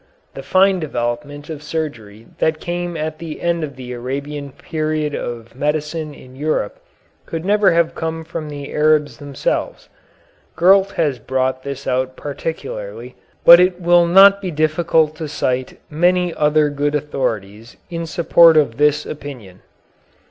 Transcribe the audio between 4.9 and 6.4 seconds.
of medicine in